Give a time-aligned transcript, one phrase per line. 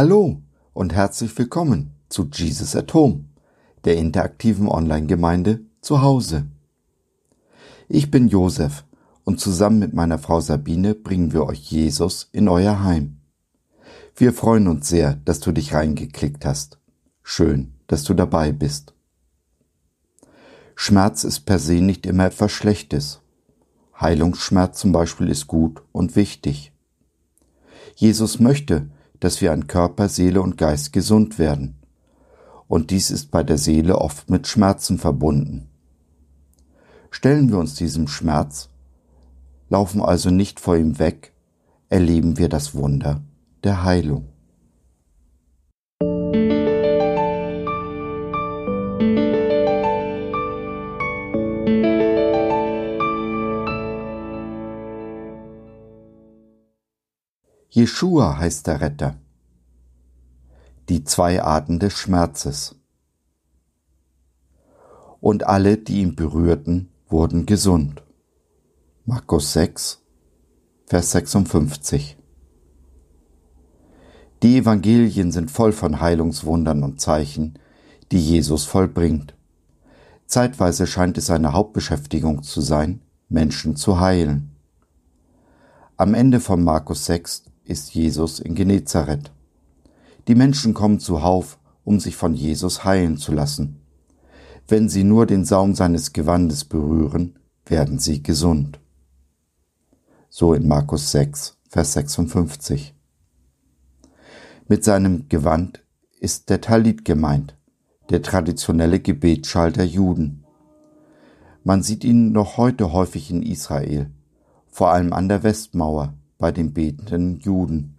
[0.00, 0.40] Hallo
[0.74, 3.24] und herzlich willkommen zu Jesus at Home,
[3.84, 6.46] der interaktiven Online-Gemeinde zu Hause.
[7.88, 8.84] Ich bin Josef
[9.24, 13.16] und zusammen mit meiner Frau Sabine bringen wir euch Jesus in euer Heim.
[14.14, 16.78] Wir freuen uns sehr, dass du dich reingeklickt hast.
[17.24, 18.94] Schön, dass du dabei bist.
[20.76, 23.20] Schmerz ist per se nicht immer etwas Schlechtes.
[24.00, 26.70] Heilungsschmerz zum Beispiel ist gut und wichtig.
[27.96, 28.88] Jesus möchte,
[29.20, 31.76] dass wir an Körper, Seele und Geist gesund werden.
[32.66, 35.68] Und dies ist bei der Seele oft mit Schmerzen verbunden.
[37.10, 38.68] Stellen wir uns diesem Schmerz,
[39.68, 41.32] laufen also nicht vor ihm weg,
[41.88, 43.22] erleben wir das Wunder
[43.64, 44.28] der Heilung.
[57.70, 59.18] Jeschua heißt der Retter.
[60.88, 62.76] Die zwei Arten des Schmerzes.
[65.20, 68.02] Und alle, die ihn berührten, wurden gesund.
[69.04, 70.02] Markus 6,
[70.86, 72.16] Vers 56.
[74.42, 77.58] Die Evangelien sind voll von Heilungswundern und Zeichen,
[78.12, 79.34] die Jesus vollbringt.
[80.24, 84.56] Zeitweise scheint es seine Hauptbeschäftigung zu sein, Menschen zu heilen.
[85.98, 89.30] Am Ende von Markus 6 ist Jesus in Genezareth.
[90.26, 93.80] Die Menschen kommen zuhauf, um sich von Jesus heilen zu lassen.
[94.66, 98.80] Wenn sie nur den Saum seines Gewandes berühren, werden sie gesund.
[100.30, 102.94] So in Markus 6, Vers 56.
[104.66, 105.82] Mit seinem Gewand
[106.20, 107.56] ist der Talit gemeint,
[108.10, 110.44] der traditionelle Gebetsschal der Juden.
[111.64, 114.10] Man sieht ihn noch heute häufig in Israel,
[114.70, 117.96] vor allem an der Westmauer, bei den betenden Juden.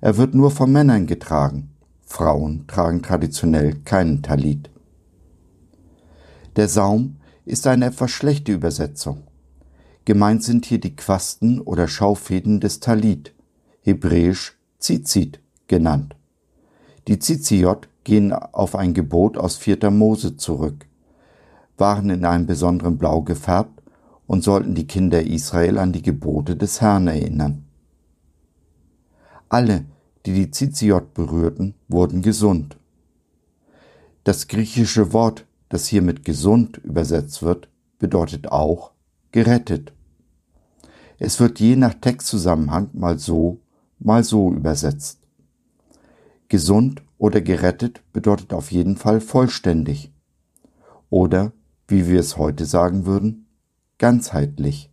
[0.00, 1.70] Er wird nur von Männern getragen.
[2.02, 4.70] Frauen tragen traditionell keinen Talit.
[6.54, 9.24] Der Saum ist eine etwas schlechte Übersetzung.
[10.04, 13.34] Gemeint sind hier die Quasten oder Schaufäden des Talit,
[13.82, 16.14] hebräisch Zizit genannt.
[17.08, 19.90] Die Ziziot gehen auf ein Gebot aus 4.
[19.90, 20.86] Mose zurück,
[21.76, 23.75] waren in einem besonderen Blau gefärbt
[24.26, 27.64] und sollten die Kinder Israel an die Gebote des Herrn erinnern.
[29.48, 29.84] Alle,
[30.24, 32.76] die die Ziziot berührten, wurden gesund.
[34.24, 38.90] Das griechische Wort, das hier mit gesund übersetzt wird, bedeutet auch
[39.30, 39.92] gerettet.
[41.18, 43.60] Es wird je nach Textzusammenhang mal so,
[43.98, 45.20] mal so übersetzt.
[46.48, 50.12] Gesund oder gerettet bedeutet auf jeden Fall vollständig.
[51.08, 51.52] Oder,
[51.88, 53.45] wie wir es heute sagen würden,
[53.98, 54.90] ganzheitlich.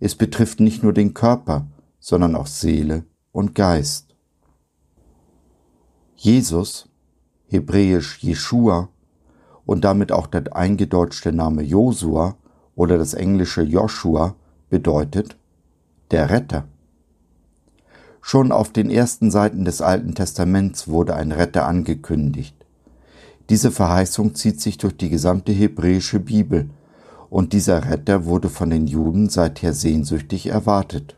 [0.00, 1.66] Es betrifft nicht nur den Körper,
[2.00, 4.14] sondern auch Seele und Geist.
[6.16, 6.88] Jesus,
[7.46, 8.88] hebräisch Jeshua
[9.64, 12.36] und damit auch der eingedeutschte Name Josua
[12.74, 14.34] oder das englische Joshua
[14.70, 15.36] bedeutet
[16.10, 16.64] der Retter.
[18.20, 22.56] Schon auf den ersten Seiten des Alten Testaments wurde ein Retter angekündigt.
[23.50, 26.70] Diese Verheißung zieht sich durch die gesamte hebräische Bibel
[27.32, 31.16] und dieser Retter wurde von den Juden seither sehnsüchtig erwartet.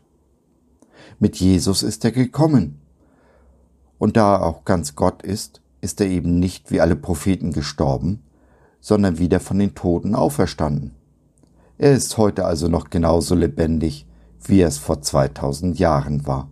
[1.19, 2.79] Mit Jesus ist er gekommen.
[3.97, 8.23] Und da er auch ganz Gott ist, ist er eben nicht wie alle Propheten gestorben,
[8.79, 10.91] sondern wieder von den Toten auferstanden.
[11.77, 14.07] Er ist heute also noch genauso lebendig,
[14.41, 16.47] wie er es vor 2000 Jahren war.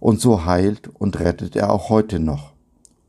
[0.00, 2.54] Und so heilt und rettet er auch heute noch.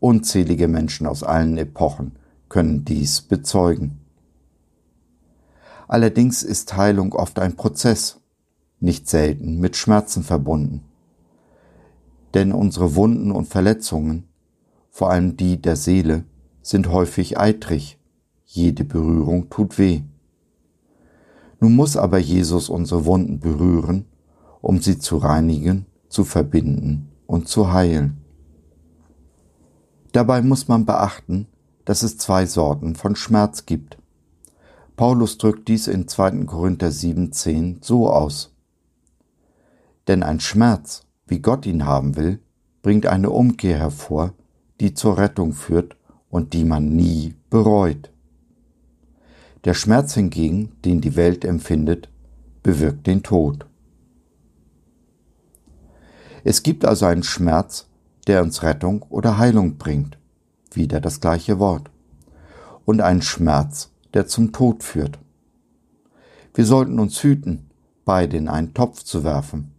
[0.01, 2.17] Unzählige Menschen aus allen Epochen
[2.49, 4.01] können dies bezeugen.
[5.87, 8.19] Allerdings ist Heilung oft ein Prozess,
[8.79, 10.83] nicht selten mit Schmerzen verbunden.
[12.33, 14.27] Denn unsere Wunden und Verletzungen,
[14.89, 16.25] vor allem die der Seele,
[16.61, 17.97] sind häufig eitrig.
[18.45, 20.01] Jede Berührung tut weh.
[21.59, 24.05] Nun muss aber Jesus unsere Wunden berühren,
[24.61, 28.17] um sie zu reinigen, zu verbinden und zu heilen.
[30.11, 31.47] Dabei muss man beachten,
[31.85, 33.97] dass es zwei Sorten von Schmerz gibt.
[34.97, 36.45] Paulus drückt dies in 2.
[36.45, 38.51] Korinther 7,10 so aus.
[40.07, 42.39] Denn ein Schmerz, wie Gott ihn haben will,
[42.81, 44.33] bringt eine Umkehr hervor,
[44.79, 45.95] die zur Rettung führt
[46.31, 48.11] und die man nie bereut.
[49.65, 52.09] Der Schmerz hingegen, den die Welt empfindet,
[52.63, 53.67] bewirkt den Tod.
[56.43, 57.85] Es gibt also einen Schmerz,
[58.25, 60.17] der uns Rettung oder Heilung bringt,
[60.73, 61.91] wieder das gleiche Wort,
[62.83, 65.19] und einen Schmerz, der zum Tod führt.
[66.53, 67.69] Wir sollten uns hüten,
[68.05, 69.71] beide in einen Topf zu werfen.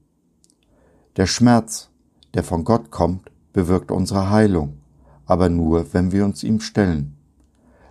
[1.16, 1.90] Der Schmerz,
[2.34, 4.78] der von Gott kommt, bewirkt unsere Heilung,
[5.26, 7.16] aber nur, wenn wir uns ihm stellen.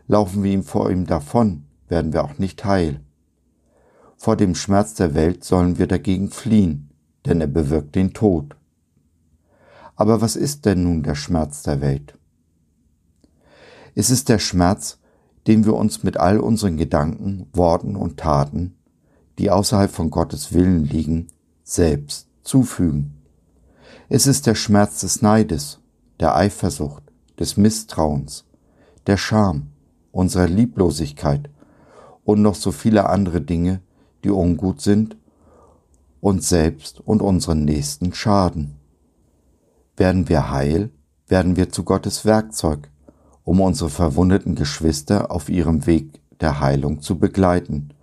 [0.07, 3.01] Laufen wir ihm vor ihm davon, werden wir auch nicht heil.
[4.15, 6.89] Vor dem Schmerz der Welt sollen wir dagegen fliehen,
[7.25, 8.55] denn er bewirkt den Tod.
[9.95, 12.17] Aber was ist denn nun der Schmerz der Welt?
[13.95, 14.96] Es ist der Schmerz,
[15.47, 18.75] den wir uns mit all unseren Gedanken, Worten und Taten,
[19.39, 21.27] die außerhalb von Gottes Willen liegen,
[21.63, 23.21] selbst zufügen.
[24.09, 25.79] Es ist der Schmerz des Neides,
[26.19, 27.03] der Eifersucht,
[27.39, 28.45] des Misstrauens,
[29.05, 29.67] der Scham,
[30.11, 31.49] unserer Lieblosigkeit
[32.23, 33.81] und noch so viele andere Dinge,
[34.23, 35.15] die ungut sind,
[36.19, 38.75] uns selbst und unseren Nächsten schaden.
[39.95, 40.89] Werden wir heil,
[41.27, 42.89] werden wir zu Gottes Werkzeug,
[43.47, 47.93] um unsere verwundeten Geschwister auf ihrem Weg der Heilung zu begleiten,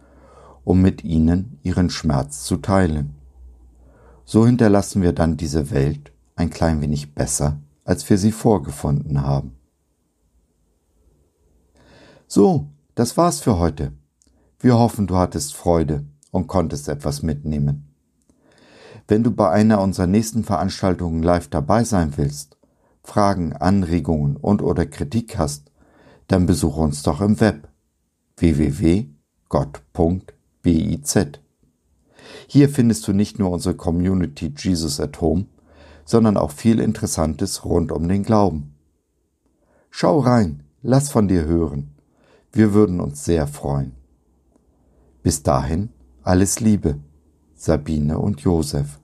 [0.64, 3.14] um mit ihnen ihren Schmerz zu teilen.
[4.24, 9.52] So hinterlassen wir dann diese Welt ein klein wenig besser, als wir sie vorgefunden haben.
[12.26, 13.92] So, das war's für heute.
[14.60, 17.94] Wir hoffen, du hattest Freude und konntest etwas mitnehmen.
[19.06, 22.56] Wenn du bei einer unserer nächsten Veranstaltungen live dabei sein willst,
[23.04, 25.70] Fragen, Anregungen und oder Kritik hast,
[26.26, 27.68] dann besuche uns doch im Web
[28.38, 29.14] www.gott.biz.
[32.48, 35.46] Hier findest du nicht nur unsere Community Jesus at Home,
[36.04, 38.74] sondern auch viel Interessantes rund um den Glauben.
[39.90, 41.94] Schau rein, lass von dir hören.
[42.52, 43.92] Wir würden uns sehr freuen.
[45.22, 45.90] Bis dahin
[46.22, 46.98] alles Liebe,
[47.54, 48.98] Sabine und Josef.